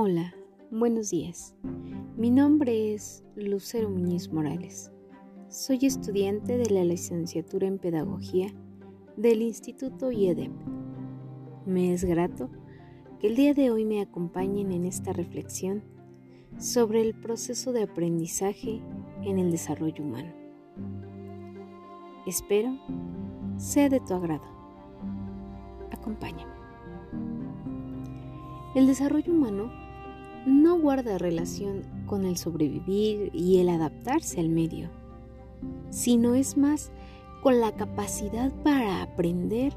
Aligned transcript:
Hola, 0.00 0.32
buenos 0.70 1.10
días. 1.10 1.56
Mi 2.16 2.30
nombre 2.30 2.94
es 2.94 3.24
Lucero 3.34 3.90
Muñiz 3.90 4.32
Morales. 4.32 4.92
Soy 5.48 5.80
estudiante 5.82 6.56
de 6.56 6.70
la 6.70 6.84
licenciatura 6.84 7.66
en 7.66 7.80
Pedagogía 7.80 8.46
del 9.16 9.42
Instituto 9.42 10.12
IEDEP. 10.12 10.52
Me 11.66 11.92
es 11.92 12.04
grato 12.04 12.48
que 13.18 13.26
el 13.26 13.34
día 13.34 13.54
de 13.54 13.72
hoy 13.72 13.84
me 13.84 14.00
acompañen 14.00 14.70
en 14.70 14.84
esta 14.84 15.12
reflexión 15.12 15.82
sobre 16.58 17.00
el 17.00 17.16
proceso 17.16 17.72
de 17.72 17.82
aprendizaje 17.82 18.80
en 19.24 19.40
el 19.40 19.50
desarrollo 19.50 20.04
humano. 20.04 20.32
Espero 22.24 22.78
sea 23.56 23.88
de 23.88 23.98
tu 23.98 24.14
agrado. 24.14 24.46
Acompáñame. 25.90 26.52
El 28.76 28.86
desarrollo 28.86 29.32
humano 29.32 29.87
no 30.46 30.78
guarda 30.78 31.18
relación 31.18 31.82
con 32.06 32.24
el 32.24 32.36
sobrevivir 32.36 33.30
y 33.32 33.58
el 33.58 33.68
adaptarse 33.68 34.40
al 34.40 34.48
medio, 34.48 34.88
sino 35.90 36.34
es 36.34 36.56
más 36.56 36.90
con 37.42 37.60
la 37.60 37.72
capacidad 37.72 38.52
para 38.62 39.02
aprender 39.02 39.76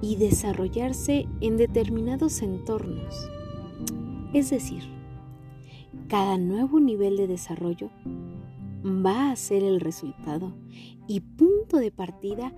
y 0.00 0.16
desarrollarse 0.16 1.26
en 1.40 1.56
determinados 1.56 2.42
entornos. 2.42 3.30
Es 4.32 4.50
decir, 4.50 4.82
cada 6.08 6.38
nuevo 6.38 6.80
nivel 6.80 7.16
de 7.16 7.26
desarrollo 7.26 7.90
va 8.84 9.30
a 9.30 9.36
ser 9.36 9.62
el 9.62 9.80
resultado 9.80 10.52
y 11.06 11.20
punto 11.20 11.78
de 11.78 11.90
partida 11.90 12.52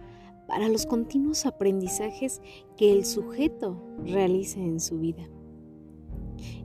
para 0.46 0.68
los 0.68 0.86
continuos 0.86 1.46
aprendizajes 1.46 2.40
que 2.76 2.92
el 2.92 3.04
sujeto 3.04 3.82
realice 4.04 4.60
en 4.60 4.80
su 4.80 4.98
vida. 4.98 5.28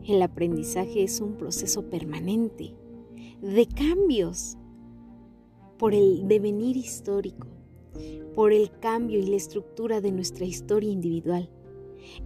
El 0.07 0.21
aprendizaje 0.21 1.03
es 1.03 1.21
un 1.21 1.33
proceso 1.33 1.89
permanente 1.89 2.75
de 3.41 3.66
cambios 3.67 4.57
por 5.77 5.93
el 5.93 6.27
devenir 6.27 6.77
histórico, 6.77 7.47
por 8.35 8.53
el 8.53 8.71
cambio 8.79 9.19
y 9.19 9.25
la 9.27 9.35
estructura 9.35 10.01
de 10.01 10.11
nuestra 10.11 10.45
historia 10.45 10.91
individual. 10.91 11.49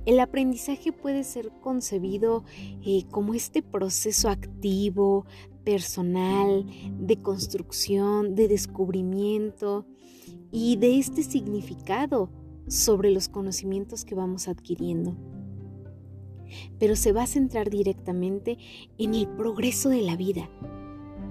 El 0.05 0.19
aprendizaje 0.19 0.91
puede 0.91 1.23
ser 1.23 1.51
concebido 1.61 2.43
eh, 2.85 3.03
como 3.11 3.33
este 3.33 3.61
proceso 3.61 4.29
activo, 4.29 5.25
personal, 5.63 6.65
de 6.99 7.17
construcción, 7.17 8.35
de 8.35 8.47
descubrimiento 8.47 9.85
y 10.51 10.77
de 10.77 10.97
este 10.97 11.23
significado 11.23 12.29
sobre 12.67 13.11
los 13.11 13.29
conocimientos 13.29 14.05
que 14.05 14.15
vamos 14.15 14.47
adquiriendo 14.47 15.15
pero 16.79 16.95
se 16.95 17.11
va 17.11 17.23
a 17.23 17.27
centrar 17.27 17.69
directamente 17.69 18.57
en 18.97 19.13
el 19.13 19.27
progreso 19.27 19.89
de 19.89 20.01
la 20.01 20.15
vida 20.15 20.49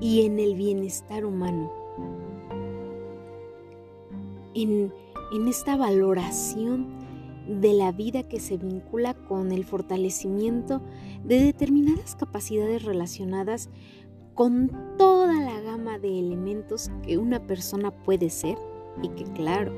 y 0.01 0.27
en 0.27 0.39
el 0.39 0.55
bienestar 0.55 1.25
humano, 1.25 1.73
en, 4.55 4.93
esta 5.49 5.77
valoración 5.77 6.87
de 7.61 7.73
la 7.73 7.93
vida 7.93 8.23
que 8.23 8.41
se 8.41 8.57
vincula 8.57 9.15
con 9.15 9.53
el 9.53 9.65
fortalecimiento 9.65 10.81
de 11.25 11.41
determinadas 11.41 12.17
capacidades 12.17 12.85
relacionadas 12.85 13.69
con 14.35 14.71
toda 14.99 15.41
la 15.41 15.61
gama 15.61 15.99
de 15.99 16.19
elementos 16.19 16.91
que 17.03 17.19
una 17.19 17.47
persona 17.47 17.91
puede 17.91 18.31
ser 18.31 18.59
y 19.03 19.09
que 19.11 19.25
claro, 19.25 19.73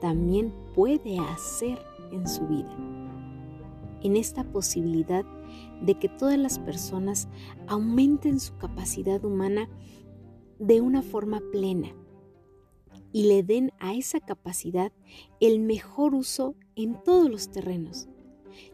también 0.00 0.52
puede 0.74 1.18
hacer 1.18 1.78
en 2.12 2.26
su 2.26 2.46
vida 2.46 2.99
en 4.02 4.16
esta 4.16 4.44
posibilidad 4.44 5.24
de 5.82 5.98
que 5.98 6.08
todas 6.08 6.38
las 6.38 6.58
personas 6.58 7.28
aumenten 7.66 8.40
su 8.40 8.56
capacidad 8.56 9.24
humana 9.24 9.68
de 10.58 10.80
una 10.80 11.02
forma 11.02 11.40
plena 11.52 11.94
y 13.12 13.24
le 13.24 13.42
den 13.42 13.72
a 13.78 13.94
esa 13.94 14.20
capacidad 14.20 14.92
el 15.40 15.60
mejor 15.60 16.14
uso 16.14 16.54
en 16.76 17.02
todos 17.02 17.30
los 17.30 17.50
terrenos, 17.50 18.08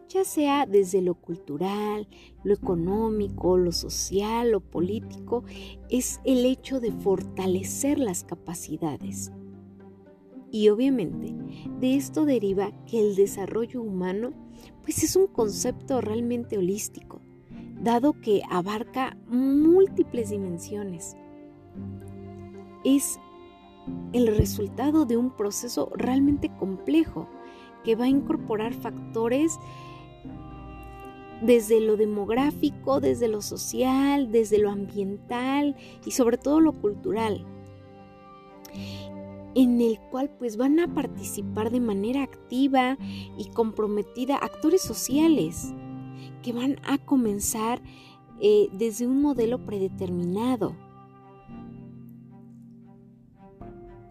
ya 0.09 0.25
sea 0.25 0.67
desde 0.67 1.01
lo 1.01 1.15
cultural, 1.15 2.09
lo 2.45 2.55
económico, 2.55 3.57
lo 3.57 3.73
social, 3.73 4.51
lo 4.51 4.61
político, 4.61 5.45
es 5.91 6.21
el 6.25 6.45
hecho 6.45 6.81
de 6.81 6.93
fortalecer 6.93 7.99
las 7.99 8.25
capacidades. 8.25 9.33
Y 10.51 10.69
obviamente 10.69 11.35
de 11.81 11.97
esto 11.97 12.25
deriva 12.25 12.73
que 12.87 13.01
el 13.01 13.17
desarrollo 13.17 13.83
humano 13.83 14.33
pues 14.83 15.03
es 15.03 15.17
un 15.17 15.27
concepto 15.27 16.01
realmente 16.01 16.57
holístico, 16.59 17.21
dado 17.83 18.21
que 18.21 18.43
abarca 18.49 19.17
múltiples 19.27 20.31
dimensiones. 20.31 21.17
Es 22.85 23.19
el 24.13 24.29
resultado 24.29 25.05
de 25.05 25.17
un 25.17 25.31
proceso 25.37 25.91
realmente 25.97 26.51
complejo 26.57 27.29
que 27.85 27.97
va 27.97 28.05
a 28.05 28.09
incorporar 28.09 28.75
factores 28.75 29.59
desde 31.43 31.81
lo 31.81 31.97
demográfico, 31.97 33.01
desde 33.01 33.29
lo 33.29 33.43
social, 33.43 34.31
desde 34.31 34.59
lo 34.59 34.71
ambiental 34.71 35.77
y 36.05 36.13
sobre 36.13 36.39
todo 36.39 36.61
lo 36.61 36.73
cultural 36.73 37.45
en 39.57 39.81
el 39.81 39.99
cual 40.11 40.29
pues 40.39 40.59
van 40.59 40.79
a 40.81 40.93
participar 40.93 41.71
de 41.71 41.81
manera 41.81 42.23
activa 42.23 42.99
y 43.39 43.49
comprometida 43.49 44.37
actores 44.37 44.83
sociales 44.83 45.73
que 46.43 46.53
van 46.53 46.77
a 46.87 46.99
comenzar 46.99 47.81
eh, 48.39 48.69
desde 48.75 49.07
un 49.07 49.23
modelo 49.23 49.65
predeterminado. 49.65 50.77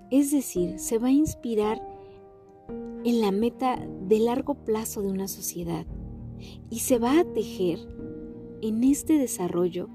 Es 0.10 0.32
decir, 0.32 0.80
se 0.80 0.98
va 0.98 1.10
a 1.10 1.12
inspirar 1.12 1.80
en 3.04 3.22
la 3.22 3.32
meta 3.32 3.78
de 4.02 4.18
largo 4.20 4.56
plazo 4.56 5.04
de 5.04 5.10
una 5.10 5.28
sociedad 5.28 5.86
y 6.72 6.80
se 6.80 6.98
va 6.98 7.20
a 7.20 7.24
tejer 7.24 7.78
en 8.64 8.84
este 8.84 9.20
desarrollo 9.20 9.90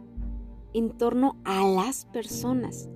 en 0.74 0.96
torno 0.96 1.40
a 1.44 1.66
las 1.66 2.04
personas 2.04 2.88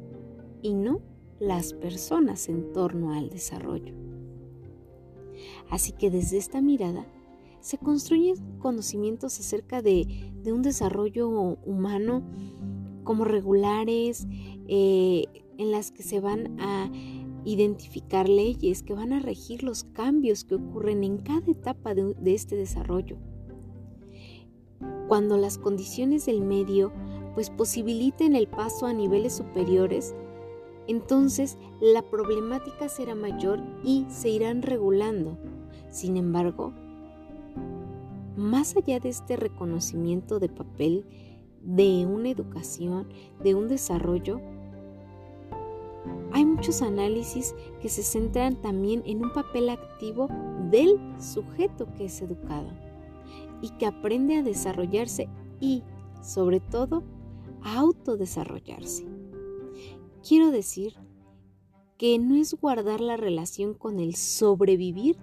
y 0.62 0.74
no 0.74 1.00
las 1.38 1.74
personas 1.74 2.48
en 2.48 2.72
torno 2.72 3.12
al 3.12 3.30
desarrollo. 3.30 3.94
Así 5.70 5.92
que 5.92 6.10
desde 6.10 6.38
esta 6.38 6.60
mirada 6.60 7.06
se 7.60 7.78
construyen 7.78 8.36
conocimientos 8.58 9.40
acerca 9.40 9.82
de, 9.82 10.32
un 10.46 10.62
desarrollo 10.62 11.28
humano 11.64 12.22
como 13.04 13.24
regulares, 13.24 14.26
eh, 14.68 15.24
en 15.56 15.70
las 15.70 15.90
que 15.90 16.02
se 16.02 16.20
van 16.20 16.60
a 16.60 16.90
identificar 17.44 18.28
leyes 18.28 18.82
que 18.82 18.94
van 18.94 19.12
a 19.12 19.20
regir 19.20 19.62
los 19.62 19.84
cambios 19.84 20.44
que 20.44 20.56
ocurren 20.56 21.04
en 21.04 21.18
cada 21.18 21.50
etapa 21.50 21.94
de, 21.94 22.14
de 22.14 22.34
este 22.34 22.56
desarrollo. 22.56 23.16
Cuando 25.08 25.36
las 25.36 25.58
condiciones 25.58 26.26
del 26.26 26.40
medio 26.40 26.92
pues 27.34 27.50
posibiliten 27.50 28.36
el 28.36 28.46
paso 28.46 28.86
a 28.86 28.92
niveles 28.92 29.34
superiores, 29.34 30.14
entonces 30.86 31.58
la 31.80 32.02
problemática 32.02 32.88
será 32.88 33.14
mayor 33.14 33.60
y 33.82 34.06
se 34.08 34.28
irán 34.30 34.62
regulando. 34.62 35.36
Sin 35.90 36.16
embargo, 36.16 36.72
más 38.36 38.76
allá 38.76 39.00
de 39.00 39.08
este 39.08 39.36
reconocimiento 39.36 40.40
de 40.40 40.48
papel 40.48 41.06
de 41.62 42.06
una 42.06 42.28
educación, 42.28 43.08
de 43.42 43.54
un 43.54 43.68
desarrollo, 43.68 44.40
hay 46.32 46.44
muchos 46.44 46.82
análisis 46.82 47.54
que 47.80 47.88
se 47.88 48.02
centran 48.02 48.60
también 48.60 49.02
en 49.06 49.24
un 49.24 49.32
papel 49.32 49.68
activo 49.68 50.28
del 50.70 50.98
sujeto 51.20 51.86
que 51.96 52.06
es 52.06 52.20
educado 52.20 52.68
y 53.62 53.70
que 53.70 53.86
aprende 53.86 54.36
a 54.36 54.42
desarrollarse 54.42 55.28
y, 55.60 55.82
sobre 56.22 56.60
todo, 56.60 57.04
a 57.62 57.78
autodesarrollarse. 57.78 59.06
Quiero 60.26 60.50
decir 60.50 60.94
que 61.98 62.18
no 62.18 62.34
es 62.34 62.54
guardar 62.54 63.02
la 63.02 63.18
relación 63.18 63.74
con 63.74 64.00
el 64.00 64.14
sobrevivir 64.14 65.18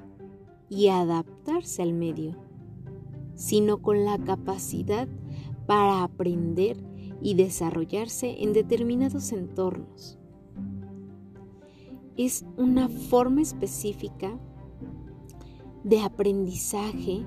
y 0.69 0.89
adaptarse 0.89 1.81
al 1.81 1.91
medio, 1.91 2.37
sino 3.33 3.81
con 3.81 4.05
la 4.05 4.19
capacidad 4.19 5.07
para 5.65 6.03
aprender 6.03 6.77
y 7.19 7.33
desarrollarse 7.33 8.43
en 8.43 8.53
determinados 8.53 9.31
entornos. 9.31 10.19
Es 12.15 12.45
una 12.55 12.87
forma 12.87 13.41
específica 13.41 14.39
de 15.83 15.99
aprendizaje 15.99 17.25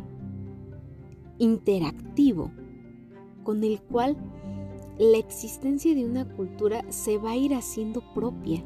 interactivo 1.39 2.53
con 3.43 3.65
el 3.65 3.83
cual 3.83 4.17
la 4.99 5.19
existencia 5.19 5.93
de 5.93 6.05
una 6.05 6.25
cultura 6.25 6.85
se 6.89 7.19
va 7.19 7.33
a 7.33 7.37
ir 7.37 7.55
haciendo 7.55 8.03
propia. 8.15 8.65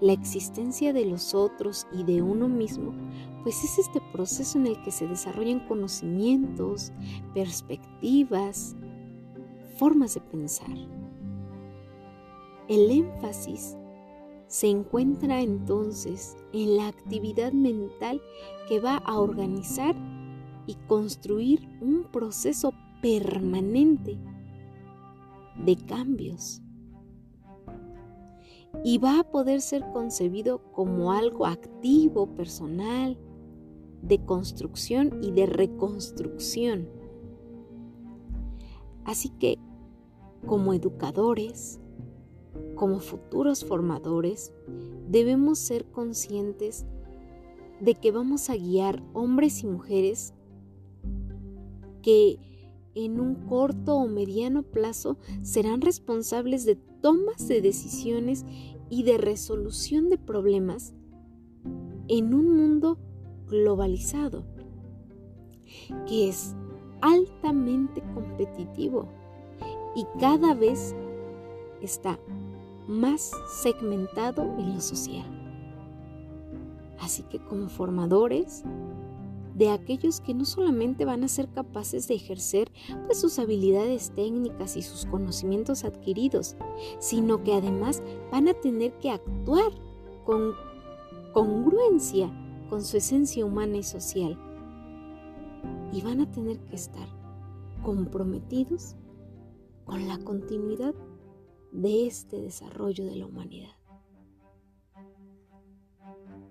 la 0.00 0.14
existencia 0.14 0.92
de 0.92 1.04
los 1.06 1.32
otros 1.32 1.86
y 1.92 2.02
de 2.02 2.22
uno 2.22 2.48
mismo, 2.48 2.92
pues 3.44 3.62
es 3.62 3.78
este 3.78 4.00
proceso 4.12 4.58
en 4.58 4.66
el 4.66 4.82
que 4.82 4.90
se 4.90 5.06
desarrollan 5.06 5.64
conocimientos, 5.68 6.90
perspectivas, 7.34 8.74
formas 9.76 10.14
de 10.14 10.20
pensar. 10.22 10.76
El 12.66 12.90
énfasis 12.90 13.76
se 14.48 14.66
encuentra 14.66 15.40
entonces 15.40 16.36
en 16.52 16.78
la 16.78 16.88
actividad 16.88 17.52
mental 17.52 18.20
que 18.68 18.80
va 18.80 18.96
a 18.96 19.20
organizar 19.20 19.94
y 20.66 20.74
construir 20.88 21.68
un 21.80 22.08
proceso 22.10 22.72
permanente 23.00 24.18
de 25.56 25.76
cambios 25.76 26.62
y 28.84 28.98
va 28.98 29.20
a 29.20 29.24
poder 29.24 29.60
ser 29.60 29.84
concebido 29.92 30.62
como 30.72 31.12
algo 31.12 31.46
activo, 31.46 32.34
personal, 32.34 33.18
de 34.02 34.24
construcción 34.24 35.18
y 35.22 35.30
de 35.30 35.46
reconstrucción. 35.46 36.88
Así 39.04 39.28
que, 39.28 39.58
como 40.46 40.74
educadores, 40.74 41.80
como 42.74 42.98
futuros 42.98 43.64
formadores, 43.64 44.52
debemos 45.08 45.58
ser 45.58 45.84
conscientes 45.86 46.86
de 47.80 47.94
que 47.94 48.10
vamos 48.10 48.48
a 48.50 48.56
guiar 48.56 49.02
hombres 49.12 49.62
y 49.62 49.66
mujeres 49.66 50.34
que 52.02 52.38
en 52.94 53.20
un 53.20 53.34
corto 53.46 53.96
o 53.96 54.06
mediano 54.06 54.62
plazo 54.62 55.16
serán 55.42 55.80
responsables 55.80 56.64
de 56.64 56.76
tomas 56.76 57.48
de 57.48 57.60
decisiones 57.60 58.44
y 58.90 59.02
de 59.04 59.18
resolución 59.18 60.08
de 60.08 60.18
problemas 60.18 60.94
en 62.08 62.34
un 62.34 62.56
mundo 62.56 62.98
globalizado 63.48 64.44
que 66.06 66.28
es 66.28 66.54
altamente 67.00 68.02
competitivo 68.14 69.08
y 69.94 70.06
cada 70.18 70.54
vez 70.54 70.94
está 71.80 72.18
más 72.86 73.32
segmentado 73.62 74.42
en 74.58 74.74
lo 74.74 74.80
social. 74.80 75.26
Así 77.00 77.22
que 77.24 77.38
como 77.38 77.68
formadores 77.68 78.62
de 79.54 79.70
aquellos 79.70 80.20
que 80.20 80.34
no 80.34 80.44
solamente 80.44 81.04
van 81.04 81.24
a 81.24 81.28
ser 81.28 81.48
capaces 81.48 82.08
de 82.08 82.14
ejercer 82.14 82.70
pues, 83.06 83.20
sus 83.20 83.38
habilidades 83.38 84.12
técnicas 84.14 84.76
y 84.76 84.82
sus 84.82 85.06
conocimientos 85.06 85.84
adquiridos, 85.84 86.56
sino 86.98 87.42
que 87.42 87.54
además 87.54 88.02
van 88.30 88.48
a 88.48 88.54
tener 88.54 88.92
que 88.98 89.10
actuar 89.10 89.72
con 90.24 90.52
congruencia 91.32 92.30
con 92.72 92.82
su 92.82 92.96
esencia 92.96 93.44
humana 93.44 93.76
y 93.76 93.82
social. 93.82 94.38
Y 95.92 96.00
van 96.00 96.22
a 96.22 96.30
tener 96.30 96.58
que 96.60 96.74
estar 96.74 97.06
comprometidos 97.82 98.96
con 99.84 100.08
la 100.08 100.16
continuidad 100.16 100.94
de 101.70 102.06
este 102.06 102.40
desarrollo 102.40 103.04
de 103.04 103.16
la 103.16 103.26
humanidad. 103.26 103.76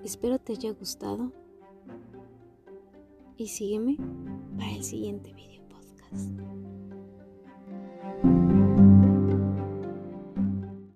Espero 0.03 0.37
te 0.37 0.53
haya 0.53 0.73
gustado 0.73 1.31
y 3.37 3.47
sígueme 3.47 3.97
para 4.57 4.71
el 4.71 4.83
siguiente 4.83 5.33
video 5.33 5.63
podcast. 5.69 6.70